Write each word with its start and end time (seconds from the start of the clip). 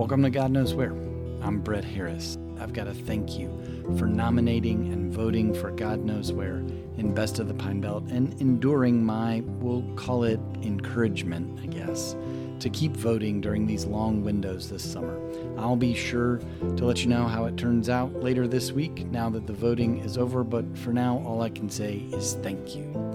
Welcome 0.00 0.22
to 0.22 0.30
God 0.30 0.50
Knows 0.50 0.72
Where. 0.72 0.92
I'm 1.42 1.60
Brett 1.60 1.84
Harris. 1.84 2.38
I've 2.58 2.72
got 2.72 2.84
to 2.84 2.94
thank 2.94 3.38
you 3.38 3.50
for 3.98 4.06
nominating 4.06 4.90
and 4.90 5.12
voting 5.12 5.52
for 5.52 5.70
God 5.72 6.06
Knows 6.06 6.32
Where 6.32 6.56
in 6.96 7.12
Best 7.14 7.38
of 7.38 7.48
the 7.48 7.54
Pine 7.54 7.82
Belt 7.82 8.04
and 8.08 8.32
enduring 8.40 9.04
my, 9.04 9.42
we'll 9.58 9.82
call 9.96 10.24
it 10.24 10.40
encouragement, 10.62 11.60
I 11.62 11.66
guess, 11.66 12.16
to 12.60 12.70
keep 12.70 12.96
voting 12.96 13.42
during 13.42 13.66
these 13.66 13.84
long 13.84 14.24
windows 14.24 14.70
this 14.70 14.90
summer. 14.90 15.20
I'll 15.58 15.76
be 15.76 15.92
sure 15.92 16.40
to 16.78 16.84
let 16.86 17.02
you 17.02 17.08
know 17.10 17.26
how 17.26 17.44
it 17.44 17.58
turns 17.58 17.90
out 17.90 18.22
later 18.22 18.48
this 18.48 18.72
week 18.72 19.04
now 19.10 19.28
that 19.28 19.46
the 19.46 19.52
voting 19.52 19.98
is 19.98 20.16
over, 20.16 20.44
but 20.44 20.78
for 20.78 20.94
now, 20.94 21.22
all 21.26 21.42
I 21.42 21.50
can 21.50 21.68
say 21.68 21.96
is 22.12 22.38
thank 22.42 22.74
you. 22.74 23.09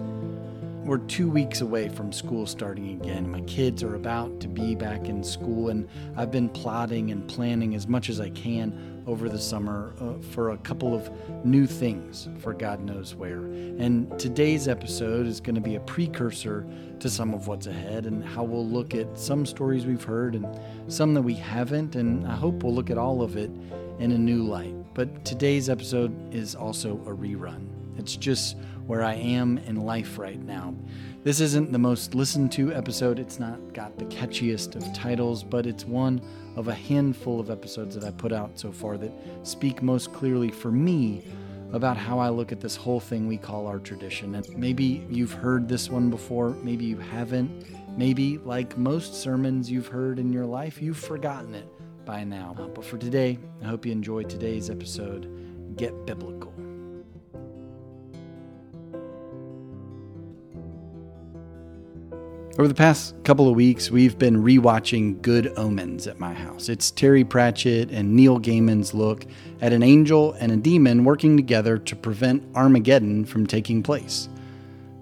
We're 0.86 1.00
two 1.00 1.32
weeks 1.32 1.62
away 1.62 1.90
from 1.90 2.14
school 2.14 2.46
starting 2.46 2.92
again. 2.92 3.28
My 3.28 3.42
kids 3.42 3.82
are 3.82 3.96
about 3.96 4.40
to 4.42 4.48
be 4.48 4.76
back 4.76 5.10
in 5.10 5.24
school, 5.24 5.70
and 5.70 5.90
I've 6.16 6.30
been 6.30 6.48
plotting 6.48 7.10
and 7.10 7.28
planning 7.28 7.74
as 7.74 7.88
much 7.88 8.08
as 8.08 8.20
I 8.20 8.30
can 8.30 9.04
over 9.08 9.28
the 9.28 9.40
summer 9.40 9.96
uh, 10.00 10.22
for 10.30 10.52
a 10.52 10.58
couple 10.60 10.94
of 10.94 11.10
new 11.44 11.66
things 11.66 12.30
for 12.38 12.54
God 12.54 12.82
knows 12.82 13.16
where. 13.16 13.46
And 13.46 14.20
today's 14.20 14.68
episode 14.68 15.26
is 15.26 15.42
going 15.42 15.56
to 15.56 15.62
be 15.62 15.74
a 15.74 15.80
precursor 15.80 16.68
to 17.00 17.10
some 17.10 17.34
of 17.34 17.48
what's 17.48 17.66
ahead 17.66 18.06
and 18.06 18.24
how 18.24 18.44
we'll 18.44 18.68
look 18.68 18.94
at 18.94 19.18
some 19.18 19.44
stories 19.48 19.88
we've 19.88 20.04
heard 20.04 20.36
and 20.36 20.48
some 20.88 21.16
that 21.16 21.24
we 21.24 21.34
haven't. 21.34 21.96
And 21.96 22.28
I 22.28 22.36
hope 22.36 22.62
we'll 22.62 22.76
look 22.76 22.92
at 22.92 23.00
all 23.00 23.24
of 23.24 23.38
it 23.38 23.50
in 23.98 24.12
a 24.12 24.18
new 24.20 24.44
light. 24.44 24.76
But 24.94 25.26
today's 25.26 25.68
episode 25.68 26.32
is 26.32 26.54
also 26.54 26.92
a 27.08 27.12
rerun. 27.12 27.75
It's 27.98 28.16
just 28.16 28.58
where 28.88 29.04
I 29.04 29.14
am 29.16 29.58
in 29.60 29.86
life 29.86 30.18
right 30.18 30.42
now. 30.42 30.76
This 31.24 31.40
isn't 31.40 31.72
the 31.72 31.80
most 31.80 32.14
listened 32.14 32.52
to 32.54 32.74
episode, 32.74 33.18
it's 33.18 33.40
not 33.40 33.74
got 33.74 33.98
the 33.98 34.06
catchiest 34.06 34.76
of 34.76 34.94
titles, 34.94 35.44
but 35.44 35.66
it's 35.66 35.86
one 35.86 36.22
of 36.56 36.68
a 36.68 36.74
handful 36.74 37.40
of 37.40 37.50
episodes 37.50 37.96
that 37.96 38.04
I 38.04 38.12
put 38.12 38.32
out 38.32 38.60
so 38.60 38.72
far 38.72 38.98
that 38.98 39.12
speak 39.44 39.82
most 39.82 40.14
clearly 40.14 40.52
for 40.52 40.72
me 40.72 41.24
about 41.74 41.98
how 41.98 42.20
I 42.20 42.30
look 42.30 42.52
at 42.52 42.62
this 42.62 42.76
whole 42.76 43.00
thing 43.00 43.28
we 43.28 43.38
call 43.38 43.68
our 43.68 43.80
tradition. 43.80 44.36
And 44.36 44.48
maybe 44.56 45.06
you've 45.10 45.34
heard 45.34 45.68
this 45.68 45.90
one 45.90 46.10
before, 46.10 46.52
maybe 46.62 46.86
you 46.86 46.98
haven't. 46.98 47.66
Maybe, 47.98 48.38
like 48.40 48.78
most 48.78 49.16
sermons 49.16 49.72
you've 49.72 49.88
heard 49.88 50.20
in 50.20 50.32
your 50.32 50.46
life, 50.46 50.82
you've 50.82 50.98
forgotten 50.98 51.56
it 51.56 51.68
by 52.06 52.24
now. 52.24 52.54
But 52.56 52.84
for 52.84 52.98
today, 52.98 53.40
I 53.64 53.68
hope 53.68 53.86
you 53.86 53.92
enjoy 53.92 54.24
today's 54.24 54.70
episode. 54.70 55.76
Get 55.78 56.06
biblical. 56.06 56.54
Over 62.58 62.70
the 62.70 62.74
past 62.74 63.22
couple 63.26 63.50
of 63.50 63.56
weeks, 63.56 63.92
we've 63.92 64.18
been 64.18 64.42
rewatching 64.42 65.22
Good 65.22 65.52
Omens 65.58 66.08
at 66.08 66.22
my 66.22 66.34
house. 66.34 66.70
It's 66.70 66.90
Terry 66.90 67.26
Pratchett 67.26 67.92
and 67.92 68.16
Neil 68.16 68.40
Gaiman's 68.40 68.94
look 68.94 69.26
at 69.60 69.74
an 69.74 69.84
angel 69.84 70.32
and 70.40 70.54
a 70.54 70.56
demon 70.56 71.04
working 71.04 71.36
together 71.36 71.78
to 71.78 71.96
prevent 71.98 72.44
Armageddon 72.56 73.26
from 73.26 73.46
taking 73.46 73.84
place. 73.84 74.30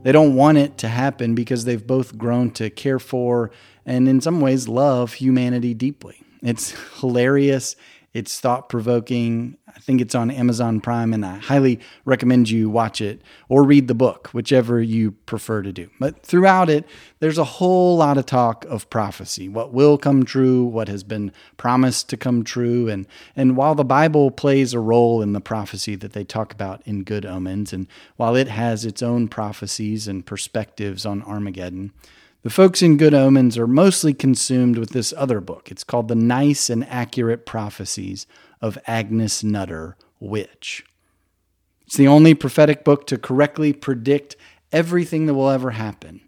They 0.01 0.11
don't 0.11 0.33
want 0.33 0.57
it 0.57 0.79
to 0.79 0.87
happen 0.87 1.35
because 1.35 1.63
they've 1.63 1.85
both 1.85 2.17
grown 2.17 2.49
to 2.53 2.71
care 2.71 2.97
for 2.97 3.51
and, 3.85 4.09
in 4.09 4.19
some 4.19 4.41
ways, 4.41 4.67
love 4.67 5.13
humanity 5.13 5.75
deeply. 5.75 6.23
It's 6.41 6.71
hilarious, 7.01 7.75
it's 8.14 8.39
thought 8.39 8.69
provoking, 8.69 9.58
I 9.67 9.80
think 9.80 10.00
it's 10.00 10.14
on 10.14 10.30
Amazon 10.30 10.81
Prime, 10.81 11.14
and 11.14 11.25
I 11.25 11.38
highly 11.38 11.80
recommend 12.06 12.47
you 12.47 12.69
watch 12.69 13.02
it 13.02 13.22
or 13.50 13.64
read 13.64 13.88
the 13.88 13.95
book, 13.95 14.30
whichever 14.33 14.80
you 14.80 15.11
prefer 15.11 15.64
to 15.64 15.72
do. 15.72 15.89
But 16.00 16.23
throughout 16.23 16.69
it, 16.69 16.86
there's 17.19 17.39
a 17.39 17.44
whole 17.44 17.97
lot 17.97 18.19
of 18.19 18.28
talk 18.28 18.66
of 18.66 18.88
prophecy 18.91 19.50
what 19.50 19.73
will 19.73 19.97
come 19.97 20.23
true, 20.25 20.64
what 20.64 20.89
has 20.89 21.03
been 21.03 21.31
promised 21.58 22.08
to 22.09 22.17
come 22.17 22.44
true. 22.44 22.88
And, 22.88 23.08
and 23.36 23.58
while 23.58 23.73
the 23.73 23.84
Bible 23.84 24.30
plays 24.30 24.73
a 24.73 24.80
role 24.80 25.22
in 25.22 25.34
the 25.34 25.41
prophecy 25.41 25.95
that 25.95 26.14
they 26.14 26.23
talk 26.23 26.53
about 26.53 26.84
in 26.86 27.03
Good 27.03 27.25
Omens, 27.25 27.73
and 27.73 27.88
while 28.16 28.35
it 28.35 28.47
has 28.47 28.85
its 28.85 29.02
own 29.02 29.28
prophecies 29.28 30.07
and 30.07 30.23
perspectives 30.23 31.03
on 31.03 31.23
Armageddon, 31.23 31.91
the 32.43 32.49
folks 32.49 32.81
in 32.81 32.97
Good 32.97 33.13
Omens 33.13 33.57
are 33.57 33.67
mostly 33.67 34.13
consumed 34.13 34.77
with 34.77 34.89
this 34.89 35.13
other 35.15 35.39
book. 35.39 35.71
It's 35.71 35.85
called 35.85 36.09
The 36.09 36.15
Nice 36.15 36.69
and 36.69 36.85
Accurate 36.89 37.45
Prophecies 37.45 38.27
of 38.61 38.77
Agnes 38.85 39.45
Nutter, 39.45 39.95
Witch. 40.19 40.83
It's 41.85 41.95
the 41.95 42.09
only 42.09 42.33
prophetic 42.33 42.83
book 42.83 43.07
to 43.07 43.17
correctly 43.17 43.71
predict 43.71 44.35
everything 44.73 45.25
that 45.25 45.35
will 45.35 45.49
ever 45.49 45.71
happen. 45.71 46.19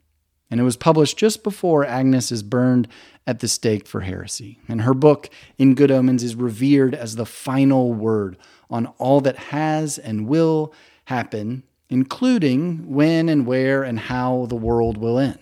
And 0.50 0.62
it 0.62 0.64
was 0.64 0.78
published 0.78 1.18
just 1.18 1.44
before 1.44 1.84
Agnes 1.84 2.32
is 2.32 2.44
burned 2.44 2.88
at 3.28 3.40
the 3.40 3.50
stake 3.50 3.86
for 3.86 4.02
heresy. 4.02 4.60
And 4.70 4.84
her 4.84 4.94
book, 4.94 5.30
In 5.58 5.76
Good 5.76 5.92
Omens, 5.92 6.24
is 6.24 6.36
revered 6.36 6.96
as 6.96 7.18
the 7.18 7.26
final 7.26 7.92
word 7.92 8.38
on 8.70 8.86
all 9.00 9.20
that 9.22 9.38
has 9.38 9.98
and 9.98 10.30
will 10.30 10.74
happen, 11.06 11.64
including 11.90 12.90
when 12.90 13.28
and 13.28 13.46
where 13.46 13.84
and 13.84 14.00
how 14.00 14.46
the 14.46 14.56
world 14.56 14.98
will 14.98 15.20
end. 15.20 15.40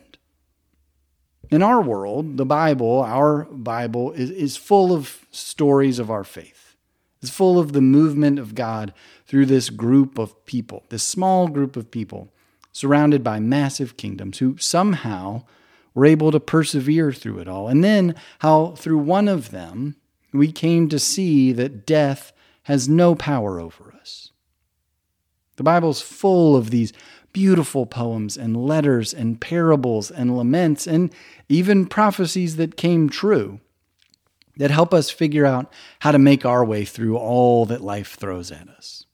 In 1.53 1.61
our 1.61 1.83
world, 1.83 2.37
the 2.37 2.47
Bible, 2.47 3.01
our 3.01 3.43
Bible, 3.43 4.11
is, 4.13 4.31
is 4.31 4.57
full 4.57 4.91
of 4.91 5.23
stories 5.29 5.99
of 5.99 6.09
our 6.09 6.23
faith. 6.23 6.75
It's 7.21 7.29
full 7.29 7.59
of 7.59 7.73
the 7.73 7.79
movement 7.79 8.39
of 8.39 8.55
God 8.55 8.91
through 9.27 9.45
this 9.45 9.69
group 9.69 10.17
of 10.17 10.47
people, 10.47 10.81
this 10.89 11.03
small 11.03 11.47
group 11.47 11.75
of 11.75 11.91
people 11.91 12.33
surrounded 12.71 13.23
by 13.23 13.39
massive 13.39 13.97
kingdoms 13.97 14.39
who 14.39 14.57
somehow 14.57 15.43
were 15.93 16.07
able 16.07 16.31
to 16.31 16.39
persevere 16.39 17.13
through 17.13 17.37
it 17.37 17.47
all. 17.47 17.67
And 17.67 17.83
then 17.83 18.15
how 18.39 18.71
through 18.71 18.97
one 18.97 19.27
of 19.27 19.51
them, 19.51 19.95
we 20.31 20.51
came 20.51 20.89
to 20.89 20.97
see 20.97 21.51
that 21.51 21.85
death 21.85 22.33
has 22.63 22.89
no 22.89 23.13
power 23.13 23.59
over 23.59 23.93
us. 24.01 24.31
The 25.57 25.63
Bible's 25.63 26.01
full 26.01 26.55
of 26.55 26.71
these 26.71 26.93
beautiful 27.33 27.85
poems 27.85 28.37
and 28.37 28.55
letters 28.55 29.13
and 29.13 29.41
parables 29.41 30.11
and 30.11 30.37
laments 30.37 30.87
and 30.87 31.13
even 31.49 31.87
prophecies 31.87 32.55
that 32.55 32.77
came 32.77 33.09
true 33.09 33.59
that 34.57 34.71
help 34.71 34.93
us 34.93 35.09
figure 35.09 35.45
out 35.45 35.71
how 35.99 36.11
to 36.11 36.19
make 36.19 36.45
our 36.45 36.63
way 36.63 36.85
through 36.85 37.17
all 37.17 37.65
that 37.65 37.81
life 37.81 38.15
throws 38.15 38.51
at 38.51 38.69
us. 38.69 39.05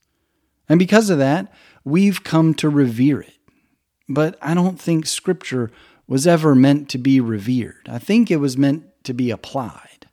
And 0.68 0.78
because 0.78 1.10
of 1.10 1.18
that, 1.18 1.52
we've 1.82 2.22
come 2.22 2.54
to 2.54 2.68
revere 2.68 3.22
it. 3.22 3.38
But 4.08 4.36
I 4.42 4.54
don't 4.54 4.80
think 4.80 5.06
Scripture 5.06 5.70
was 6.06 6.26
ever 6.26 6.54
meant 6.54 6.88
to 6.90 6.98
be 6.98 7.20
revered. 7.20 7.88
I 7.88 7.98
think 7.98 8.30
it 8.30 8.36
was 8.36 8.58
meant 8.58 8.84
to 9.04 9.14
be 9.14 9.30
applied. 9.30 10.08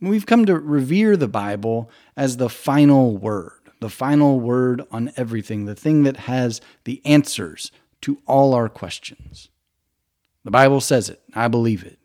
We've 0.00 0.26
come 0.26 0.46
to 0.46 0.54
revere 0.54 1.16
the 1.16 1.28
Bible 1.28 1.90
as 2.16 2.36
the 2.36 2.48
final 2.48 3.16
word 3.16 3.57
the 3.80 3.88
final 3.88 4.40
word 4.40 4.82
on 4.90 5.12
everything, 5.16 5.64
the 5.64 5.74
thing 5.74 6.02
that 6.04 6.16
has 6.16 6.60
the 6.84 7.00
answers 7.04 7.70
to 8.02 8.20
all 8.26 8.54
our 8.54 8.68
questions. 8.68 9.48
The 10.44 10.50
Bible 10.50 10.80
says 10.80 11.08
it. 11.08 11.20
I 11.34 11.48
believe 11.48 11.84
it. 11.84 11.98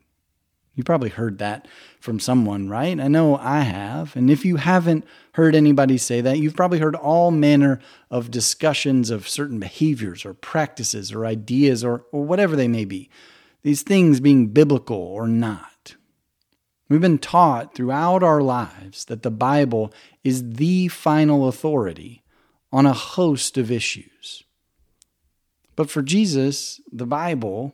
You 0.76 0.84
probably 0.84 1.10
heard 1.10 1.38
that 1.38 1.68
from 2.00 2.20
someone, 2.20 2.68
right? 2.68 3.00
I 3.00 3.08
know 3.08 3.38
I 3.38 3.60
have. 3.60 4.16
And 4.16 4.30
if 4.30 4.44
you 4.44 4.56
haven't 4.56 5.06
heard 5.34 5.54
anybody 5.54 6.00
say 6.00 6.20
that, 6.22 6.40
you've 6.40 6.56
probably 6.56 6.80
heard 6.80 6.96
all 6.96 7.30
manner 7.30 7.80
of 8.10 8.32
discussions 8.32 9.12
of 9.12 9.30
certain 9.30 9.60
behaviors 9.60 10.26
or 10.26 10.34
practices 10.34 11.12
or 11.12 11.28
ideas 11.28 11.84
or, 11.84 12.06
or 12.12 12.24
whatever 12.24 12.56
they 12.56 12.68
may 12.68 12.86
be. 12.86 13.10
These 13.62 13.84
things 13.84 14.20
being 14.20 14.48
biblical 14.48 14.98
or 14.98 15.28
not. 15.28 15.73
We've 16.94 17.02
been 17.02 17.18
taught 17.18 17.74
throughout 17.74 18.22
our 18.22 18.40
lives 18.40 19.06
that 19.06 19.24
the 19.24 19.32
Bible 19.32 19.92
is 20.24 20.48
the 20.48 20.90
final 20.90 21.48
authority 21.48 22.22
on 22.72 22.86
a 22.86 22.94
host 22.94 23.58
of 23.58 23.72
issues. 23.72 24.44
But 25.76 25.90
for 25.90 26.04
Jesus, 26.04 26.80
the 26.92 27.08
Bible, 27.08 27.74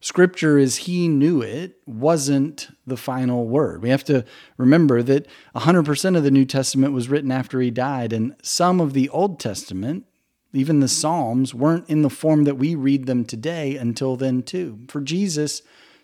Scripture 0.00 0.58
as 0.60 0.76
he 0.76 1.08
knew 1.08 1.42
it, 1.42 1.78
wasn't 1.86 2.68
the 2.86 2.96
final 2.96 3.48
word. 3.48 3.82
We 3.82 3.90
have 3.90 4.04
to 4.04 4.24
remember 4.56 5.02
that 5.02 5.26
100% 5.56 6.16
of 6.16 6.22
the 6.22 6.30
New 6.30 6.44
Testament 6.44 6.92
was 6.92 7.08
written 7.08 7.32
after 7.32 7.60
he 7.60 7.72
died, 7.72 8.12
and 8.12 8.36
some 8.44 8.80
of 8.80 8.92
the 8.92 9.08
Old 9.08 9.40
Testament, 9.40 10.06
even 10.52 10.78
the 10.78 10.86
Psalms, 10.86 11.52
weren't 11.52 11.90
in 11.90 12.02
the 12.02 12.08
form 12.08 12.44
that 12.44 12.58
we 12.58 12.76
read 12.76 13.06
them 13.06 13.24
today 13.24 13.74
until 13.74 14.14
then, 14.14 14.44
too. 14.44 14.78
For 14.86 15.00
Jesus, 15.00 15.62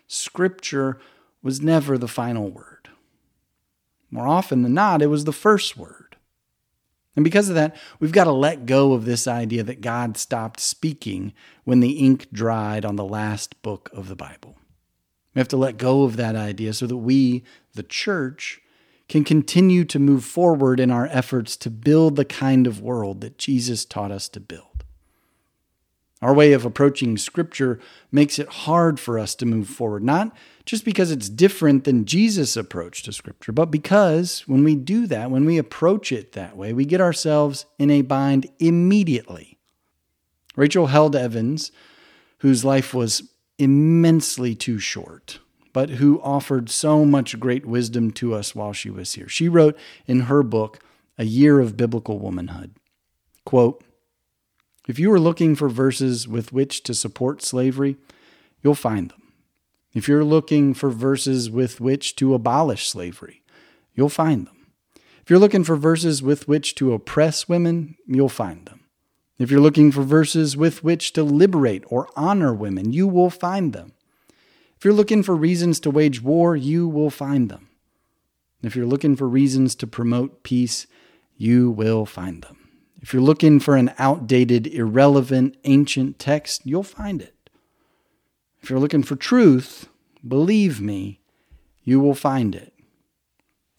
Scripture 0.09 0.99
was 1.43 1.61
never 1.61 1.97
the 1.97 2.07
final 2.07 2.49
word. 2.49 2.89
More 4.09 4.27
often 4.27 4.63
than 4.63 4.73
not, 4.73 5.01
it 5.01 5.07
was 5.07 5.25
the 5.25 5.33
first 5.33 5.77
word. 5.77 6.15
And 7.15 7.23
because 7.23 7.49
of 7.49 7.55
that, 7.55 7.75
we've 7.99 8.11
got 8.11 8.23
to 8.23 8.31
let 8.31 8.65
go 8.65 8.93
of 8.93 9.05
this 9.05 9.27
idea 9.27 9.61
that 9.63 9.81
God 9.81 10.17
stopped 10.17 10.59
speaking 10.59 11.33
when 11.63 11.79
the 11.79 11.91
ink 11.91 12.31
dried 12.31 12.85
on 12.85 12.95
the 12.95 13.05
last 13.05 13.61
book 13.61 13.89
of 13.93 14.07
the 14.07 14.15
Bible. 14.15 14.57
We 15.35 15.39
have 15.39 15.47
to 15.49 15.57
let 15.57 15.77
go 15.77 16.03
of 16.03 16.15
that 16.17 16.35
idea 16.35 16.73
so 16.73 16.87
that 16.87 16.97
we, 16.97 17.43
the 17.73 17.83
church, 17.83 18.61
can 19.09 19.23
continue 19.23 19.83
to 19.85 19.99
move 19.99 20.23
forward 20.23 20.79
in 20.79 20.89
our 20.89 21.07
efforts 21.07 21.57
to 21.57 21.69
build 21.69 22.15
the 22.15 22.25
kind 22.25 22.65
of 22.65 22.81
world 22.81 23.21
that 23.21 23.37
Jesus 23.37 23.85
taught 23.85 24.11
us 24.11 24.29
to 24.29 24.39
build. 24.39 24.83
Our 26.21 26.33
way 26.33 26.53
of 26.53 26.65
approaching 26.65 27.17
Scripture 27.17 27.79
makes 28.11 28.39
it 28.39 28.47
hard 28.47 28.99
for 28.99 29.19
us 29.19 29.35
to 29.35 29.45
move 29.45 29.67
forward, 29.67 30.03
not 30.03 30.35
just 30.65 30.85
because 30.85 31.11
it's 31.11 31.29
different 31.29 31.83
than 31.83 32.05
Jesus' 32.05 32.55
approach 32.55 33.03
to 33.03 33.11
Scripture, 33.11 33.51
but 33.51 33.65
because 33.71 34.41
when 34.47 34.63
we 34.63 34.75
do 34.75 35.07
that, 35.07 35.29
when 35.29 35.45
we 35.45 35.57
approach 35.57 36.11
it 36.11 36.31
that 36.33 36.55
way, 36.55 36.71
we 36.71 36.85
get 36.85 37.01
ourselves 37.01 37.65
in 37.77 37.89
a 37.89 38.01
bind 38.01 38.47
immediately. 38.59 39.57
Rachel 40.55 40.87
Held 40.87 41.15
Evans, 41.15 41.71
whose 42.39 42.63
life 42.63 42.93
was 42.93 43.29
immensely 43.57 44.55
too 44.55 44.79
short, 44.79 45.39
but 45.73 45.91
who 45.91 46.21
offered 46.21 46.69
so 46.69 47.03
much 47.03 47.39
great 47.39 47.65
wisdom 47.65 48.11
to 48.11 48.33
us 48.33 48.55
while 48.55 48.73
she 48.73 48.89
was 48.89 49.13
here, 49.13 49.27
she 49.27 49.49
wrote 49.49 49.77
in 50.05 50.21
her 50.21 50.43
book, 50.43 50.79
A 51.17 51.25
Year 51.25 51.59
of 51.59 51.75
Biblical 51.75 52.19
Womanhood, 52.19 52.75
quote, 53.45 53.83
if 54.87 54.99
you 54.99 55.11
are 55.13 55.19
looking 55.19 55.55
for 55.55 55.69
verses 55.69 56.27
with 56.27 56.51
which 56.51 56.83
to 56.83 56.93
support 56.93 57.41
slavery, 57.41 57.95
you'll 58.61 58.75
find 58.75 59.09
them. 59.09 59.22
If 59.93 60.07
you're 60.07 60.23
looking 60.23 60.73
for 60.73 60.89
verses 60.89 61.49
with 61.49 61.79
which 61.79 62.15
to 62.15 62.33
abolish 62.33 62.89
slavery, 62.89 63.43
you'll 63.93 64.09
find 64.09 64.47
them. 64.47 64.67
If 65.21 65.29
you're 65.29 65.39
looking 65.39 65.63
for 65.63 65.75
verses 65.75 66.23
with 66.23 66.47
which 66.47 66.75
to 66.75 66.93
oppress 66.93 67.47
women, 67.47 67.95
you'll 68.07 68.27
find 68.27 68.65
them. 68.65 68.81
If 69.37 69.51
you're 69.51 69.61
looking 69.61 69.91
for 69.91 70.03
verses 70.03 70.57
with 70.57 70.83
which 70.83 71.13
to 71.13 71.23
liberate 71.23 71.83
or 71.87 72.09
honor 72.15 72.53
women, 72.53 72.91
you 72.91 73.07
will 73.07 73.29
find 73.29 73.73
them. 73.73 73.93
If 74.77 74.83
you're 74.85 74.93
looking 74.93 75.23
for 75.23 75.35
reasons 75.35 75.79
to 75.81 75.91
wage 75.91 76.21
war, 76.21 76.55
you 76.55 76.87
will 76.87 77.09
find 77.09 77.49
them. 77.49 77.69
If 78.63 78.75
you're 78.75 78.85
looking 78.85 79.15
for 79.15 79.27
reasons 79.27 79.75
to 79.75 79.87
promote 79.87 80.43
peace, 80.43 80.87
you 81.37 81.69
will 81.71 82.05
find 82.05 82.41
them. 82.43 82.69
If 83.01 83.13
you're 83.13 83.21
looking 83.21 83.59
for 83.59 83.75
an 83.75 83.93
outdated, 83.99 84.67
irrelevant, 84.67 85.57
ancient 85.65 86.19
text, 86.19 86.65
you'll 86.65 86.83
find 86.83 87.21
it. 87.21 87.42
If 88.63 88.69
you're 88.69 88.79
looking 88.79 89.03
for 89.03 89.17
truth, 89.17 89.89
believe 90.25 90.79
me, 90.79 91.19
you 91.83 91.99
will 91.99 92.15
find 92.15 92.55
it. 92.55 92.73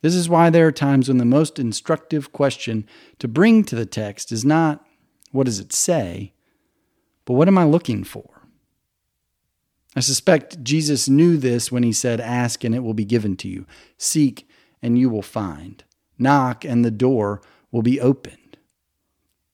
This 0.03 0.15
is 0.15 0.29
why 0.29 0.51
there 0.51 0.67
are 0.67 0.73
times 0.73 1.09
when 1.09 1.17
the 1.17 1.25
most 1.25 1.59
instructive 1.59 2.33
question 2.33 2.87
to 3.19 3.27
bring 3.27 3.65
to 3.65 3.77
the 3.77 3.87
text 3.87 4.31
is 4.31 4.45
not, 4.45 4.85
what 5.33 5.47
does 5.47 5.59
it 5.59 5.73
say, 5.73 6.35
but 7.25 7.33
what 7.33 7.49
am 7.49 7.57
I 7.57 7.65
looking 7.65 8.05
for? 8.05 8.43
I 9.97 10.01
suspect 10.01 10.63
Jesus 10.63 11.09
knew 11.09 11.39
this 11.39 11.73
when 11.73 11.83
he 11.83 11.93
said, 11.93 12.21
Ask 12.21 12.63
and 12.63 12.75
it 12.75 12.83
will 12.83 12.93
be 12.93 13.07
given 13.07 13.37
to 13.39 13.49
you, 13.49 13.65
seek 13.97 14.47
and 14.83 14.99
you 14.99 15.09
will 15.09 15.23
find, 15.23 15.83
knock 16.19 16.63
and 16.63 16.85
the 16.85 16.91
door 16.91 17.41
will 17.73 17.81
be 17.81 17.99
opened. 17.99 18.59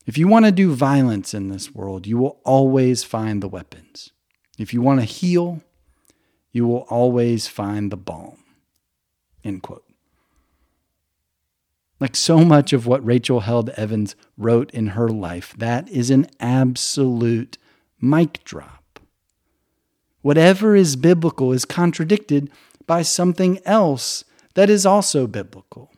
If 0.07 0.19
you 0.19 0.27
want 0.27 0.47
to 0.47 0.51
do 0.51 0.75
violence 0.75 1.35
in 1.35 1.51
this 1.51 1.73
world, 1.73 2.09
you 2.09 2.19
will 2.19 2.41
always 2.45 3.05
find 3.05 3.41
the 3.41 3.49
weapons. 3.49 4.11
If 4.61 4.75
you 4.75 4.83
want 4.83 5.01
to 5.01 5.07
heal, 5.07 5.63
you 6.53 6.67
will 6.67 6.87
always 6.91 7.47
find 7.47 7.91
the 7.91 7.97
balm. 7.97 8.45
End 9.43 9.63
quote. 9.63 9.87
Like 11.99 12.15
so 12.15 12.45
much 12.45 12.75
of 12.75 12.87
what 12.87 13.05
Rachel 13.05 13.41
Held 13.41 13.71
Evans 13.71 14.17
wrote 14.37 14.71
in 14.73 14.89
her 14.89 15.09
life, 15.09 15.55
that 15.57 15.89
is 15.89 16.11
an 16.11 16.27
absolute 16.41 17.57
mic 18.03 18.45
drop. 18.45 19.01
Whatever 20.21 20.77
is 20.77 20.95
biblical 20.95 21.53
is 21.53 21.65
contradicted 21.65 22.51
by 22.87 23.01
something 23.01 23.61
else 23.65 24.25
that 24.55 24.69
is 24.69 24.85
also 24.85 25.27
biblical. 25.27 25.91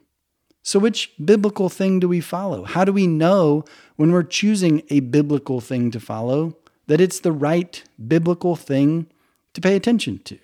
So, 0.62 0.78
which 0.78 1.10
biblical 1.24 1.68
thing 1.68 1.98
do 1.98 2.08
we 2.08 2.20
follow? 2.20 2.62
How 2.62 2.84
do 2.84 2.92
we 2.92 3.08
know 3.08 3.64
when 3.96 4.12
we're 4.12 4.22
choosing 4.22 4.82
a 4.90 5.00
biblical 5.00 5.60
thing 5.60 5.90
to 5.90 5.98
follow 5.98 6.56
that 6.86 7.00
it's 7.00 7.20
the 7.20 7.32
right 7.32 7.82
biblical 8.06 8.56
thing 8.56 9.06
to 9.54 9.60
pay 9.60 9.76
attention 9.76 10.18
to? 10.24 10.38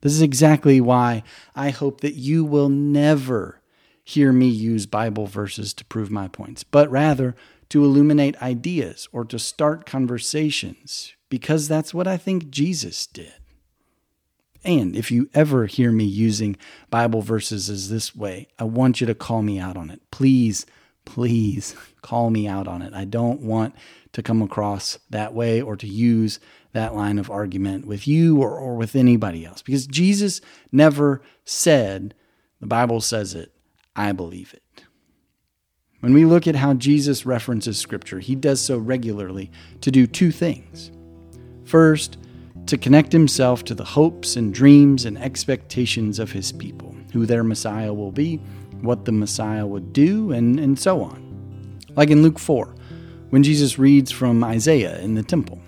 This 0.00 0.12
is 0.12 0.22
exactly 0.22 0.80
why 0.80 1.22
I 1.54 1.70
hope 1.70 2.00
that 2.00 2.14
you 2.14 2.44
will 2.44 2.68
never 2.68 3.60
hear 4.04 4.32
me 4.32 4.46
use 4.46 4.86
Bible 4.86 5.26
verses 5.26 5.74
to 5.74 5.84
prove 5.84 6.10
my 6.10 6.28
points, 6.28 6.62
but 6.62 6.90
rather 6.90 7.34
to 7.70 7.84
illuminate 7.84 8.40
ideas 8.40 9.08
or 9.12 9.24
to 9.24 9.38
start 9.38 9.84
conversations, 9.84 11.14
because 11.28 11.66
that's 11.66 11.92
what 11.92 12.06
I 12.06 12.16
think 12.16 12.50
Jesus 12.50 13.06
did. 13.06 13.34
And 14.64 14.96
if 14.96 15.10
you 15.10 15.28
ever 15.34 15.66
hear 15.66 15.92
me 15.92 16.04
using 16.04 16.56
Bible 16.90 17.22
verses 17.22 17.68
as 17.70 17.88
this 17.88 18.14
way, 18.14 18.48
I 18.58 18.64
want 18.64 19.00
you 19.00 19.06
to 19.06 19.14
call 19.14 19.42
me 19.42 19.58
out 19.58 19.76
on 19.76 19.90
it. 19.90 20.00
Please, 20.10 20.66
please 21.04 21.74
call 22.02 22.30
me 22.30 22.46
out 22.46 22.68
on 22.68 22.82
it. 22.82 22.94
I 22.94 23.04
don't 23.04 23.40
want 23.40 23.74
to 24.16 24.22
come 24.22 24.40
across 24.40 24.98
that 25.10 25.34
way 25.34 25.60
or 25.60 25.76
to 25.76 25.86
use 25.86 26.40
that 26.72 26.94
line 26.94 27.18
of 27.18 27.30
argument 27.30 27.86
with 27.86 28.08
you 28.08 28.40
or, 28.40 28.58
or 28.58 28.74
with 28.74 28.96
anybody 28.96 29.44
else 29.44 29.60
because 29.60 29.86
Jesus 29.86 30.40
never 30.72 31.20
said, 31.44 32.14
the 32.58 32.66
Bible 32.66 33.02
says 33.02 33.34
it, 33.34 33.52
I 33.94 34.12
believe 34.12 34.54
it. 34.54 34.84
When 36.00 36.14
we 36.14 36.24
look 36.24 36.46
at 36.46 36.56
how 36.56 36.72
Jesus 36.72 37.26
references 37.26 37.76
Scripture, 37.76 38.18
he 38.18 38.34
does 38.34 38.58
so 38.58 38.78
regularly 38.78 39.50
to 39.82 39.90
do 39.90 40.06
two 40.06 40.30
things. 40.30 40.90
First, 41.66 42.16
to 42.64 42.78
connect 42.78 43.12
himself 43.12 43.64
to 43.64 43.74
the 43.74 43.84
hopes 43.84 44.36
and 44.36 44.54
dreams 44.54 45.04
and 45.04 45.18
expectations 45.18 46.18
of 46.18 46.32
his 46.32 46.52
people, 46.52 46.96
who 47.12 47.26
their 47.26 47.44
Messiah 47.44 47.92
will 47.92 48.12
be, 48.12 48.38
what 48.80 49.04
the 49.04 49.12
Messiah 49.12 49.66
would 49.66 49.92
do, 49.92 50.32
and, 50.32 50.58
and 50.58 50.78
so 50.78 51.02
on. 51.02 51.78
Like 51.96 52.08
in 52.08 52.22
Luke 52.22 52.38
4, 52.38 52.74
when 53.30 53.42
Jesus 53.42 53.78
reads 53.78 54.10
from 54.10 54.42
Isaiah 54.44 54.98
in 55.00 55.14
the 55.14 55.22
temple. 55.22 55.60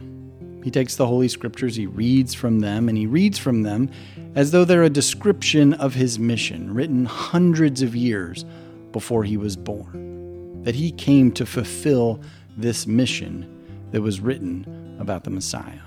He 0.63 0.71
takes 0.71 0.97
the 0.97 1.07
Holy 1.07 1.29
Scriptures, 1.29 1.77
he 1.77 1.87
reads 1.87 2.35
from 2.35 2.61
them, 2.61 2.89
and 2.89 2.99
he 2.99 3.07
reads 3.07 3.39
from 3.39 3.63
them 3.63 3.91
as 4.35 4.51
though 4.51 4.65
they're 4.65 4.83
a 4.83 4.91
description 4.91 5.75
of 5.75 5.95
his 5.95 6.19
mission, 6.19 6.75
written 6.75 7.05
hundreds 7.05 7.83
of 7.83 7.97
years 7.97 8.45
before 8.93 9.25
he 9.25 9.37
was 9.37 9.57
born. 9.57 10.63
That 10.65 10.75
he 10.75 10.93
came 10.93 11.33
to 11.33 11.47
fulfill 11.47 12.21
this 12.57 12.87
mission 12.87 13.47
that 13.93 14.03
was 14.03 14.21
written 14.21 14.97
about 14.99 15.25
the 15.25 15.31
Messiah. 15.31 15.81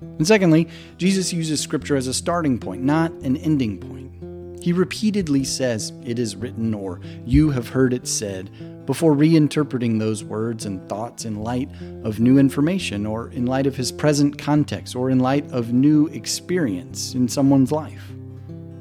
And 0.00 0.26
secondly, 0.26 0.68
Jesus 0.96 1.32
uses 1.32 1.60
Scripture 1.60 1.96
as 1.96 2.08
a 2.08 2.14
starting 2.14 2.58
point, 2.58 2.82
not 2.82 3.12
an 3.12 3.36
ending 3.36 3.78
point. 3.78 4.62
He 4.62 4.72
repeatedly 4.72 5.44
says, 5.44 5.92
It 6.04 6.18
is 6.18 6.34
written, 6.34 6.74
or 6.74 7.00
You 7.24 7.50
have 7.50 7.68
heard 7.68 7.92
it 7.92 8.08
said, 8.08 8.50
before 8.88 9.14
reinterpreting 9.14 9.98
those 9.98 10.24
words 10.24 10.64
and 10.64 10.88
thoughts 10.88 11.26
in 11.26 11.42
light 11.42 11.68
of 12.04 12.20
new 12.20 12.38
information, 12.38 13.04
or 13.04 13.28
in 13.32 13.44
light 13.44 13.66
of 13.66 13.76
his 13.76 13.92
present 13.92 14.38
context, 14.38 14.96
or 14.96 15.10
in 15.10 15.18
light 15.18 15.44
of 15.52 15.74
new 15.74 16.06
experience 16.06 17.12
in 17.12 17.28
someone's 17.28 17.70
life. 17.70 18.10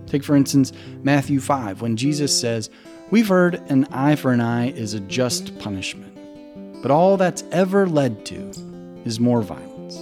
Take, 0.06 0.24
for 0.24 0.38
instance, 0.38 0.72
Matthew 1.04 1.42
5, 1.42 1.82
when 1.82 1.98
Jesus 1.98 2.40
says, 2.40 2.70
We've 3.12 3.28
heard 3.28 3.56
an 3.70 3.84
eye 3.92 4.16
for 4.16 4.32
an 4.32 4.40
eye 4.40 4.70
is 4.70 4.94
a 4.94 5.02
just 5.02 5.60
punishment, 5.60 6.18
but 6.82 6.90
all 6.90 7.18
that's 7.18 7.44
ever 7.52 7.86
led 7.86 8.26
to 8.28 8.52
is 9.04 9.20
more 9.20 9.42
violence. 9.42 9.96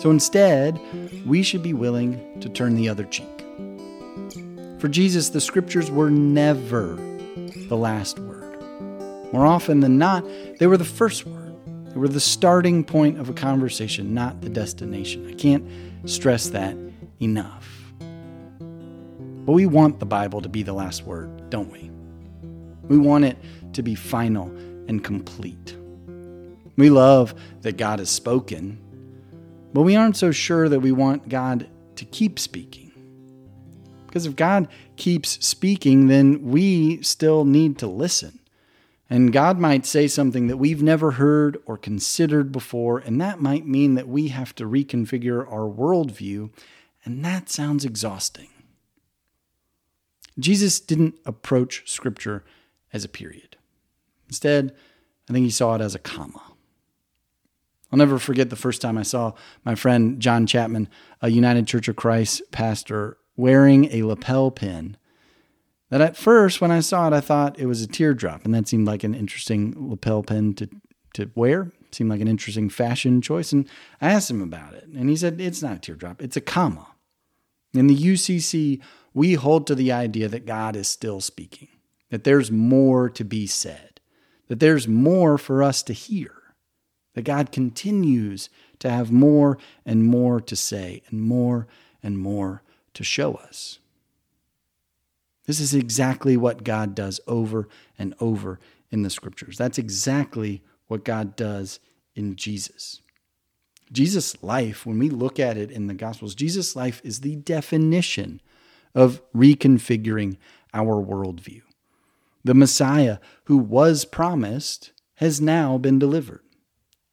So 0.00 0.12
instead, 0.12 0.78
we 1.26 1.42
should 1.42 1.64
be 1.64 1.74
willing 1.74 2.40
to 2.42 2.48
turn 2.48 2.76
the 2.76 2.88
other 2.88 3.06
cheek. 3.06 3.26
For 4.78 4.86
Jesus, 4.86 5.30
the 5.30 5.40
scriptures 5.40 5.90
were 5.90 6.10
never 6.10 6.94
the 7.66 7.76
last 7.76 8.20
word. 8.20 8.31
More 9.32 9.46
often 9.46 9.80
than 9.80 9.98
not, 9.98 10.24
they 10.58 10.66
were 10.66 10.76
the 10.76 10.84
first 10.84 11.26
word. 11.26 11.54
They 11.86 11.98
were 11.98 12.08
the 12.08 12.20
starting 12.20 12.84
point 12.84 13.18
of 13.18 13.28
a 13.28 13.32
conversation, 13.32 14.14
not 14.14 14.40
the 14.40 14.48
destination. 14.48 15.26
I 15.28 15.34
can't 15.34 15.64
stress 16.04 16.50
that 16.50 16.76
enough. 17.20 17.68
But 17.98 19.52
we 19.52 19.66
want 19.66 20.00
the 20.00 20.06
Bible 20.06 20.40
to 20.40 20.48
be 20.48 20.62
the 20.62 20.72
last 20.72 21.04
word, 21.04 21.50
don't 21.50 21.70
we? 21.70 21.90
We 22.88 22.98
want 22.98 23.24
it 23.24 23.36
to 23.72 23.82
be 23.82 23.94
final 23.94 24.46
and 24.88 25.02
complete. 25.02 25.76
We 26.76 26.90
love 26.90 27.34
that 27.62 27.76
God 27.76 27.98
has 27.98 28.10
spoken, 28.10 28.78
but 29.72 29.82
we 29.82 29.96
aren't 29.96 30.16
so 30.16 30.30
sure 30.30 30.68
that 30.68 30.80
we 30.80 30.92
want 30.92 31.28
God 31.28 31.68
to 31.96 32.04
keep 32.04 32.38
speaking. 32.38 32.92
Because 34.06 34.26
if 34.26 34.36
God 34.36 34.68
keeps 34.96 35.44
speaking, 35.44 36.08
then 36.08 36.42
we 36.42 37.02
still 37.02 37.44
need 37.44 37.78
to 37.78 37.86
listen. 37.86 38.38
And 39.12 39.30
God 39.30 39.58
might 39.58 39.84
say 39.84 40.08
something 40.08 40.46
that 40.46 40.56
we've 40.56 40.82
never 40.82 41.10
heard 41.10 41.58
or 41.66 41.76
considered 41.76 42.50
before, 42.50 42.98
and 42.98 43.20
that 43.20 43.42
might 43.42 43.66
mean 43.66 43.94
that 43.94 44.08
we 44.08 44.28
have 44.28 44.54
to 44.54 44.64
reconfigure 44.64 45.46
our 45.52 45.68
worldview, 45.68 46.48
and 47.04 47.22
that 47.22 47.50
sounds 47.50 47.84
exhausting. 47.84 48.48
Jesus 50.38 50.80
didn't 50.80 51.16
approach 51.26 51.82
Scripture 51.90 52.42
as 52.90 53.04
a 53.04 53.08
period. 53.08 53.58
Instead, 54.28 54.74
I 55.28 55.34
think 55.34 55.44
he 55.44 55.50
saw 55.50 55.74
it 55.74 55.82
as 55.82 55.94
a 55.94 55.98
comma. 55.98 56.42
I'll 57.92 57.98
never 57.98 58.18
forget 58.18 58.48
the 58.48 58.56
first 58.56 58.80
time 58.80 58.96
I 58.96 59.02
saw 59.02 59.34
my 59.62 59.74
friend 59.74 60.20
John 60.20 60.46
Chapman, 60.46 60.88
a 61.20 61.28
United 61.28 61.66
Church 61.66 61.86
of 61.86 61.96
Christ 61.96 62.50
pastor, 62.50 63.18
wearing 63.36 63.92
a 63.92 64.04
lapel 64.04 64.50
pin. 64.50 64.96
That 65.92 66.00
at 66.00 66.16
first, 66.16 66.62
when 66.62 66.70
I 66.70 66.80
saw 66.80 67.06
it, 67.08 67.12
I 67.12 67.20
thought 67.20 67.58
it 67.58 67.66
was 67.66 67.82
a 67.82 67.86
teardrop, 67.86 68.46
and 68.46 68.54
that 68.54 68.66
seemed 68.66 68.86
like 68.86 69.04
an 69.04 69.14
interesting 69.14 69.74
lapel 69.76 70.22
pin 70.22 70.54
to, 70.54 70.70
to 71.12 71.30
wear. 71.34 71.70
seemed 71.90 72.08
like 72.08 72.22
an 72.22 72.28
interesting 72.28 72.70
fashion 72.70 73.20
choice. 73.20 73.52
And 73.52 73.68
I 74.00 74.10
asked 74.10 74.30
him 74.30 74.40
about 74.40 74.72
it. 74.72 74.84
And 74.84 75.10
he 75.10 75.16
said, 75.16 75.38
it's 75.38 75.60
not 75.60 75.76
a 75.76 75.78
teardrop, 75.78 76.22
it's 76.22 76.34
a 76.34 76.40
comma. 76.40 76.86
In 77.74 77.88
the 77.88 77.94
UCC, 77.94 78.80
we 79.12 79.34
hold 79.34 79.66
to 79.66 79.74
the 79.74 79.92
idea 79.92 80.28
that 80.28 80.46
God 80.46 80.76
is 80.76 80.88
still 80.88 81.20
speaking, 81.20 81.68
that 82.08 82.24
there's 82.24 82.50
more 82.50 83.10
to 83.10 83.22
be 83.22 83.46
said, 83.46 84.00
that 84.48 84.60
there's 84.60 84.88
more 84.88 85.36
for 85.36 85.62
us 85.62 85.82
to 85.82 85.92
hear, 85.92 86.32
that 87.12 87.26
God 87.26 87.52
continues 87.52 88.48
to 88.78 88.88
have 88.88 89.12
more 89.12 89.58
and 89.84 90.06
more 90.06 90.40
to 90.40 90.56
say 90.56 91.02
and 91.10 91.20
more 91.20 91.66
and 92.02 92.16
more 92.16 92.62
to 92.94 93.04
show 93.04 93.34
us. 93.34 93.78
This 95.46 95.60
is 95.60 95.74
exactly 95.74 96.36
what 96.36 96.64
God 96.64 96.94
does 96.94 97.20
over 97.26 97.68
and 97.98 98.14
over 98.20 98.60
in 98.90 99.02
the 99.02 99.10
scriptures. 99.10 99.58
That's 99.58 99.78
exactly 99.78 100.62
what 100.86 101.04
God 101.04 101.34
does 101.36 101.80
in 102.14 102.36
Jesus. 102.36 103.00
Jesus' 103.90 104.42
life, 104.42 104.86
when 104.86 104.98
we 104.98 105.10
look 105.10 105.38
at 105.40 105.56
it 105.56 105.70
in 105.70 105.86
the 105.86 105.94
Gospels, 105.94 106.34
Jesus' 106.34 106.76
life 106.76 107.00
is 107.04 107.20
the 107.20 107.36
definition 107.36 108.40
of 108.94 109.20
reconfiguring 109.32 110.36
our 110.72 111.02
worldview. 111.02 111.62
The 112.44 112.54
Messiah 112.54 113.18
who 113.44 113.58
was 113.58 114.04
promised 114.04 114.92
has 115.16 115.40
now 115.40 115.78
been 115.78 115.98
delivered. 115.98 116.42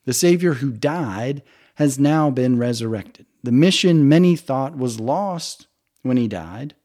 The 0.06 0.14
Savior 0.14 0.56
who 0.56 0.72
died 0.72 1.44
has 1.76 2.00
now 2.00 2.30
been 2.30 2.58
resurrected. 2.58 3.26
The 3.44 3.52
mission 3.52 4.10
many 4.10 4.36
thought 4.36 4.78
was 4.78 5.00
lost 5.00 5.68
when 6.02 6.18
he 6.18 6.28
died 6.28 6.76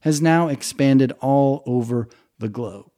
has 0.00 0.22
now 0.22 0.48
expanded 0.48 1.12
all 1.20 1.62
over 1.66 2.08
the 2.38 2.48
globe. 2.48 2.90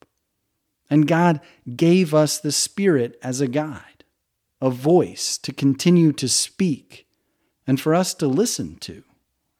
And 0.89 1.07
God 1.07 1.41
gave 1.77 2.13
us 2.13 2.39
the 2.39 2.53
Spirit 2.53 3.19
as 3.23 3.41
a 3.41 3.49
guide, 3.49 4.05
a 4.61 4.71
voice 4.71 5.39
to 5.39 5.53
continue 5.53 6.13
to 6.13 6.29
speak 6.29 7.07
and 7.67 7.81
for 7.81 7.95
us 7.95 8.13
to 8.15 8.27
listen 8.27 8.77
to 8.79 9.05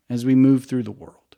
as 0.09 0.25
we 0.25 0.35
move 0.35 0.65
through 0.65 0.83
the 0.83 0.91
world. 0.91 1.37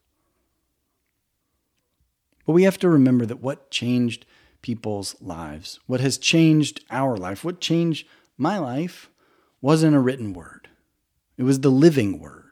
But 2.46 2.54
we 2.54 2.64
have 2.64 2.78
to 2.78 2.88
remember 2.88 3.26
that 3.26 3.42
what 3.42 3.70
changed 3.70 4.26
people's 4.62 5.20
lives, 5.20 5.78
what 5.86 6.00
has 6.00 6.18
changed 6.18 6.82
our 6.90 7.16
life, 7.16 7.44
what 7.44 7.60
changed 7.60 8.06
my 8.38 8.58
life, 8.58 9.10
wasn't 9.60 9.94
a 9.94 10.00
written 10.00 10.32
word. 10.32 10.68
It 11.36 11.42
was 11.42 11.60
the 11.60 11.70
living 11.70 12.18
word. 12.18 12.51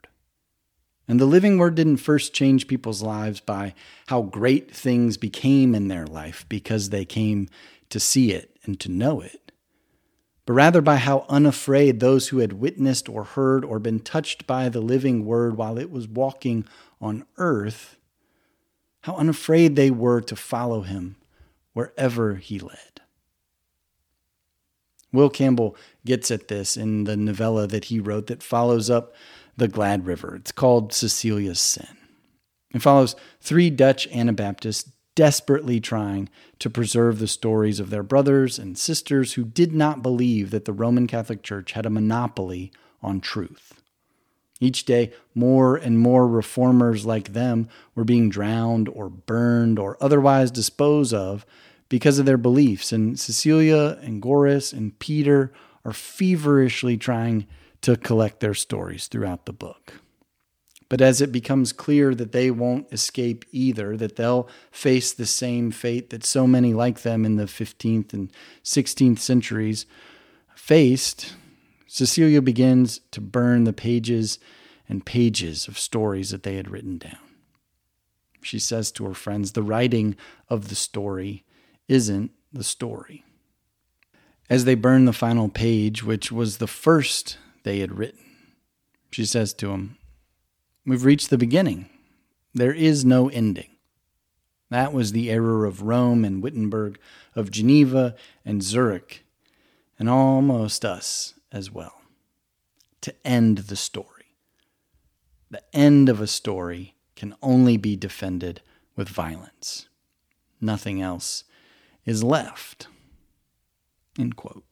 And 1.11 1.19
the 1.19 1.27
living 1.27 1.59
word 1.59 1.75
didn't 1.75 1.97
first 1.97 2.35
change 2.35 2.69
people's 2.69 3.03
lives 3.03 3.41
by 3.41 3.75
how 4.07 4.23
great 4.23 4.71
things 4.73 5.17
became 5.17 5.75
in 5.75 5.89
their 5.89 6.07
life 6.07 6.47
because 6.49 6.91
they 6.91 7.05
came 7.05 7.49
to 7.89 7.99
see 7.99 8.31
it 8.31 8.57
and 8.63 8.79
to 8.79 8.89
know 8.89 9.21
it, 9.21 9.51
but 10.47 10.53
rather 10.53 10.81
by 10.81 10.99
how 10.99 11.27
unafraid 11.29 11.99
those 11.99 12.29
who 12.29 12.39
had 12.39 12.53
witnessed 12.53 13.09
or 13.09 13.25
heard 13.25 13.65
or 13.65 13.81
been 13.81 13.99
touched 13.99 14.47
by 14.47 14.69
the 14.69 14.81
living 14.81 15.27
word 15.27 15.57
while 15.57 15.79
it 15.79 15.91
was 15.91 16.07
walking 16.07 16.65
on 17.01 17.27
earth, 17.39 17.97
how 19.01 19.17
unafraid 19.17 19.75
they 19.75 19.91
were 19.91 20.21
to 20.21 20.37
follow 20.37 20.83
him 20.83 21.17
wherever 21.73 22.37
he 22.37 22.61
led. 22.61 23.01
Will 25.13 25.29
Campbell 25.29 25.75
gets 26.07 26.31
at 26.31 26.47
this 26.47 26.77
in 26.77 27.03
the 27.03 27.17
novella 27.17 27.67
that 27.67 27.87
he 27.87 27.99
wrote 27.99 28.29
that 28.29 28.45
follows 28.45 28.89
up 28.89 29.13
the 29.61 29.69
Glad 29.69 30.07
River. 30.07 30.35
It's 30.35 30.51
called 30.51 30.93
Cecelia's 30.93 31.61
Sin. 31.61 31.87
It 32.75 32.83
follows 32.83 33.15
three 33.41 33.71
Dutch 33.71 34.09
Anabaptists 34.09 34.91
desperately 35.15 35.81
trying 35.81 36.29
to 36.59 36.71
preserve 36.71 37.19
the 37.19 37.29
stories 37.29 37.79
of 37.79 37.91
their 37.91 38.03
brothers 38.03 38.59
and 38.59 38.79
sisters 38.79 39.35
who 39.35 39.45
did 39.45 39.73
not 39.73 40.03
believe 40.03 40.51
that 40.51 40.65
the 40.65 40.73
Roman 40.73 41.07
Catholic 41.07 41.43
Church 41.43 41.73
had 41.73 41.85
a 41.85 41.91
monopoly 41.91 42.73
on 43.03 43.21
truth. 43.21 43.83
Each 44.61 44.85
day, 44.85 45.13
more 45.35 45.77
and 45.77 45.99
more 45.99 46.27
reformers 46.27 47.05
like 47.05 47.33
them 47.33 47.69
were 47.95 48.05
being 48.05 48.31
drowned 48.31 48.89
or 48.89 49.09
burned 49.09 49.79
or 49.79 49.97
otherwise 50.01 50.51
disposed 50.51 51.13
of 51.13 51.45
because 51.89 52.19
of 52.19 52.27
their 52.27 52.39
beliefs, 52.39 52.93
and 52.93 53.19
Cecelia 53.19 53.99
and 54.03 54.23
Goris 54.23 54.73
and 54.73 54.99
Peter 54.99 55.53
are 55.85 55.93
feverishly 55.93 56.97
trying 56.97 57.47
to 57.83 57.97
collect 57.97 58.41
their 58.41 58.55
stories 58.55 59.07
throughout 59.07 59.47
the 59.47 59.53
book. 59.53 59.95
But 60.91 61.01
as 61.01 61.21
it 61.21 61.31
becomes 61.31 61.73
clear 61.73 62.15
that 62.17 62.33
they 62.33 62.51
won't 62.51 62.93
escape 62.93 63.45
either, 63.53 63.97
that 63.97 64.17
they'll 64.17 64.49
face 64.73 65.13
the 65.13 65.25
same 65.25 65.71
fate 65.71 66.11
that 66.11 66.25
so 66.25 66.49
many 66.49 66.75
like 66.75 67.03
them 67.03 67.25
in 67.25 67.37
the 67.37 67.45
15th 67.45 68.13
and 68.13 68.33
16th 68.65 69.21
centuries 69.21 69.87
faced, 70.55 71.35
Cecelia 71.87 72.43
begins 72.43 73.01
to 73.13 73.21
burn 73.21 73.65
the 73.65 73.73
pages 73.73 74.41
and 74.89 75.07
pages 75.07 75.69
of 75.69 75.79
stories 75.79 76.31
that 76.31 76.43
they 76.43 76.57
had 76.57 76.71
written 76.71 76.99
down. 76.99 77.19
She 78.43 78.59
says 78.59 78.91
to 78.93 79.05
her 79.05 79.15
friends, 79.15 79.53
The 79.53 79.63
writing 79.63 80.17
of 80.49 80.69
the 80.69 80.75
story 80.75 81.45
isn't 81.87 82.33
the 82.53 82.65
story. 82.65 83.25
As 84.49 84.65
they 84.65 84.75
burn 84.75 85.05
the 85.05 85.13
final 85.13 85.49
page, 85.49 86.03
which 86.03 86.33
was 86.33 86.59
the 86.59 86.67
first 86.67 87.39
they 87.63 87.81
had 87.81 87.99
written. 87.99 88.21
She 89.11 89.25
says 89.25 89.53
to 89.55 89.71
him, 89.71 89.97
We've 90.87 91.05
reached 91.05 91.31
the 91.31 91.39
beginning. 91.39 91.89
There 92.55 92.73
is 92.73 93.05
no 93.05 93.29
ending. 93.29 93.77
That 94.71 94.93
was 94.93 95.13
the 95.13 95.31
error 95.31 95.67
of 95.67 95.83
Rome 95.83 96.25
and 96.25 96.43
Wittenberg, 96.43 96.99
of 97.35 97.51
Geneva 97.51 98.15
and 98.45 98.63
Zurich, 98.63 99.25
and 99.99 100.09
almost 100.09 100.85
us 100.85 101.35
as 101.51 101.71
well. 101.71 102.01
To 103.03 103.15
end 103.25 103.59
the 103.59 103.77
story. 103.77 104.07
The 105.51 105.63
end 105.75 106.09
of 106.09 106.21
a 106.21 106.27
story 106.27 106.95
can 107.17 107.35
only 107.43 107.77
be 107.77 107.97
defended 107.97 108.63
with 108.95 109.09
violence. 109.09 109.89
Nothing 110.61 111.03
else 111.03 111.45
is 112.05 112.23
left. 112.23 112.87
End 114.19 114.37
quote. 114.37 114.70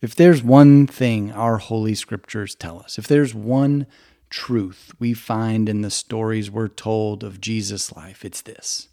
If 0.00 0.14
there's 0.14 0.42
one 0.42 0.86
thing 0.86 1.30
our 1.32 1.58
Holy 1.58 1.94
Scriptures 1.94 2.54
tell 2.54 2.80
us, 2.80 2.98
if 2.98 3.06
there's 3.06 3.34
one 3.34 3.86
truth 4.30 4.92
we 4.98 5.12
find 5.12 5.68
in 5.68 5.82
the 5.82 5.90
stories 5.90 6.50
we're 6.50 6.68
told 6.68 7.22
of 7.22 7.40
Jesus' 7.40 7.94
life, 7.94 8.24
it's 8.24 8.40
this. 8.40 8.88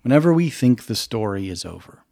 Whenever 0.00 0.32
we 0.32 0.48
think 0.48 0.84
the 0.84 0.94
story 0.94 1.50
is 1.50 1.66
over, 1.66 2.02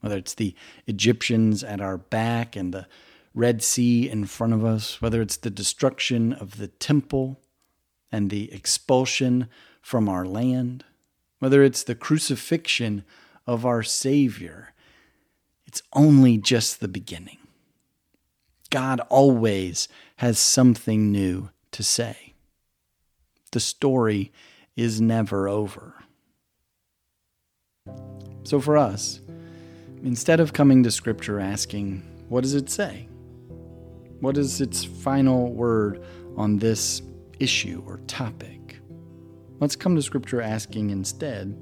whether 0.00 0.16
it's 0.16 0.34
the 0.34 0.56
Egyptians 0.88 1.62
at 1.62 1.80
our 1.80 1.98
back 1.98 2.56
and 2.56 2.74
the 2.74 2.88
Red 3.32 3.62
Sea 3.62 4.10
in 4.10 4.24
front 4.26 4.54
of 4.54 4.64
us, 4.64 5.00
whether 5.00 5.22
it's 5.22 5.36
the 5.36 5.50
destruction 5.50 6.32
of 6.32 6.58
the 6.58 6.66
temple 6.66 7.40
and 8.10 8.28
the 8.28 8.52
expulsion 8.52 9.48
from 9.80 10.08
our 10.08 10.24
land, 10.24 10.84
whether 11.38 11.62
it's 11.62 11.84
the 11.84 11.94
crucifixion 11.94 13.04
of 13.46 13.64
our 13.64 13.84
Savior, 13.84 14.74
it's 15.64 15.82
only 15.92 16.38
just 16.38 16.80
the 16.80 16.88
beginning. 16.88 17.38
God 18.72 19.00
always 19.10 19.86
has 20.16 20.38
something 20.38 21.12
new 21.12 21.50
to 21.72 21.82
say. 21.82 22.32
The 23.52 23.60
story 23.60 24.32
is 24.76 24.98
never 24.98 25.46
over. 25.46 25.94
So 28.44 28.60
for 28.60 28.78
us, 28.78 29.20
instead 30.02 30.40
of 30.40 30.54
coming 30.54 30.82
to 30.84 30.90
Scripture 30.90 31.38
asking, 31.38 32.02
what 32.30 32.40
does 32.44 32.54
it 32.54 32.70
say? 32.70 33.08
What 34.20 34.38
is 34.38 34.62
its 34.62 34.82
final 34.82 35.52
word 35.52 36.02
on 36.38 36.56
this 36.56 37.02
issue 37.40 37.82
or 37.86 37.98
topic? 38.06 38.78
Let's 39.60 39.76
come 39.76 39.94
to 39.96 40.02
Scripture 40.02 40.40
asking 40.40 40.88
instead, 40.88 41.54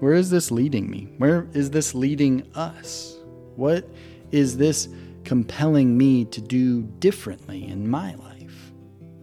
where 0.00 0.12
is 0.12 0.28
this 0.28 0.50
leading 0.50 0.90
me? 0.90 1.08
Where 1.16 1.48
is 1.54 1.70
this 1.70 1.94
leading 1.94 2.46
us? 2.54 3.16
What 3.56 3.88
is 4.30 4.58
this 4.58 4.88
compelling 5.24 5.96
me 5.96 6.24
to 6.26 6.40
do 6.40 6.82
differently 6.82 7.66
in 7.66 7.88
my 7.88 8.14
life? 8.14 8.72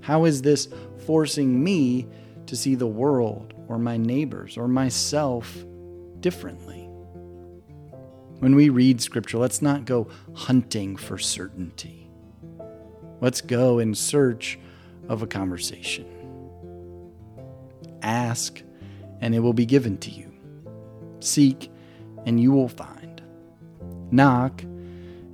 How 0.02 0.26
is 0.26 0.42
this 0.42 0.68
forcing 1.06 1.64
me 1.64 2.08
to 2.48 2.56
see 2.56 2.76
the 2.76 2.88
world 2.88 3.54
or 3.68 3.78
my 3.78 3.98
neighbors 3.98 4.58
or 4.58 4.68
myself 4.68 5.64
differently? 6.20 6.86
When 8.40 8.56
we 8.56 8.70
read 8.70 9.02
scripture, 9.02 9.38
let's 9.38 9.62
not 9.62 9.86
go 9.86 10.08
hunting 10.34 10.96
for 10.96 11.18
certainty. 11.18 12.10
Let's 13.22 13.42
go 13.42 13.80
in 13.80 13.94
search 13.94 14.58
of 15.10 15.22
a 15.22 15.28
conversation. 15.28 16.06
Ask, 18.02 18.64
and 19.20 19.36
it 19.36 19.40
will 19.40 19.54
be 19.54 19.66
given 19.66 19.98
to 19.98 20.10
you. 20.10 20.32
Seek, 21.20 21.70
and 22.26 22.40
you 22.40 22.52
will 22.52 22.70
find. 22.70 23.22
Knock, 24.10 24.64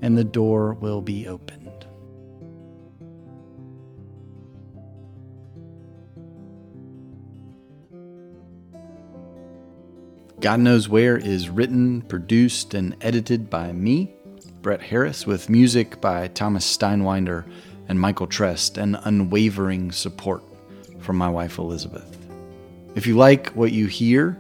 and 0.06 0.16
the 0.16 0.24
door 0.24 0.76
will 0.76 1.02
be 1.02 1.28
opened. 1.28 1.88
God 10.40 10.60
Knows 10.60 10.88
Where 10.88 11.18
is 11.18 11.50
written, 11.50 12.04
produced, 12.04 12.76
and 12.76 12.96
edited 13.02 13.50
by 13.50 13.72
me, 13.72 14.14
Brett 14.62 14.80
Harris, 14.80 15.26
with 15.26 15.50
music 15.50 16.00
by 16.00 16.28
Thomas 16.28 16.66
Steinwinder 16.66 17.44
and 17.88 18.00
Michael 18.00 18.28
Trest, 18.28 18.78
and 18.78 19.00
unwavering 19.06 19.92
support 19.92 20.44
from 21.00 21.18
my 21.18 21.30
wife 21.30 21.58
Elizabeth. 21.58 22.16
If 22.94 23.08
you 23.08 23.16
like 23.16 23.50
what 23.54 23.72
you 23.72 23.88
hear, 23.88 24.40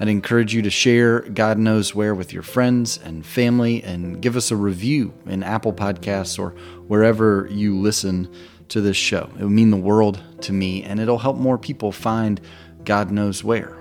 I'd 0.00 0.08
encourage 0.08 0.54
you 0.54 0.62
to 0.62 0.70
share 0.70 1.20
God 1.20 1.58
Knows 1.58 1.94
Where 1.94 2.14
with 2.14 2.32
your 2.32 2.42
friends 2.42 2.98
and 2.98 3.24
family 3.24 3.82
and 3.82 4.22
give 4.22 4.34
us 4.34 4.50
a 4.50 4.56
review 4.56 5.12
in 5.26 5.42
Apple 5.42 5.74
Podcasts 5.74 6.38
or 6.38 6.50
wherever 6.88 7.46
you 7.50 7.78
listen 7.78 8.32
to 8.70 8.80
this 8.80 8.96
show. 8.96 9.30
It 9.38 9.42
would 9.42 9.52
mean 9.52 9.70
the 9.70 9.76
world 9.76 10.22
to 10.40 10.54
me 10.54 10.82
and 10.84 11.00
it'll 11.00 11.18
help 11.18 11.36
more 11.36 11.58
people 11.58 11.92
find 11.92 12.40
God 12.82 13.10
Knows 13.10 13.44
Where. 13.44 13.76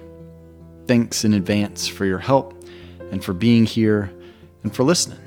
Thanks 0.88 1.24
in 1.24 1.34
advance 1.34 1.88
for 1.88 2.04
your 2.04 2.20
help 2.20 2.66
and 3.12 3.24
for 3.24 3.32
being 3.32 3.66
here 3.66 4.12
and 4.64 4.76
for 4.76 4.84
listening. 4.84 5.20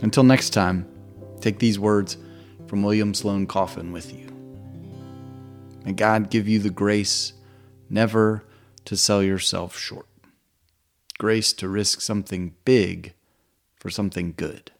Until 0.00 0.22
next 0.22 0.50
time, 0.50 0.86
take 1.40 1.58
these 1.58 1.76
words 1.76 2.18
from 2.68 2.84
William 2.84 3.14
Sloane 3.14 3.48
Coffin 3.48 3.90
with 3.90 4.14
you. 4.14 4.28
May 5.84 5.92
God 5.92 6.30
give 6.30 6.46
you 6.46 6.60
the 6.60 6.70
grace 6.70 7.32
never 7.88 8.44
to 8.84 8.96
sell 8.96 9.22
yourself 9.22 9.76
short. 9.76 10.06
Grace 11.18 11.52
to 11.54 11.68
risk 11.68 12.00
something 12.00 12.54
big 12.64 13.14
for 13.76 13.90
something 13.90 14.34
good. 14.36 14.70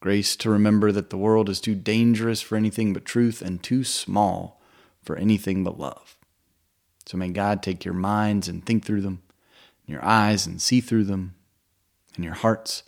Grace 0.00 0.34
to 0.36 0.50
remember 0.50 0.90
that 0.90 1.10
the 1.10 1.16
world 1.16 1.48
is 1.48 1.60
too 1.60 1.74
dangerous 1.74 2.40
for 2.40 2.56
anything 2.56 2.92
but 2.92 3.04
truth 3.04 3.40
and 3.40 3.62
too 3.62 3.84
small 3.84 4.60
for 5.02 5.16
anything 5.16 5.62
but 5.62 5.78
love. 5.78 6.16
So 7.06 7.16
may 7.16 7.28
God 7.28 7.62
take 7.62 7.84
your 7.84 7.94
minds 7.94 8.48
and 8.48 8.64
think 8.64 8.84
through 8.84 9.02
them, 9.02 9.22
and 9.86 9.92
your 9.92 10.04
eyes 10.04 10.46
and 10.46 10.60
see 10.60 10.80
through 10.80 11.04
them, 11.04 11.34
and 12.14 12.24
your 12.24 12.34
hearts 12.34 12.82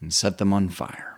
and 0.00 0.12
set 0.12 0.38
them 0.38 0.52
on 0.52 0.68
fire. 0.68 1.13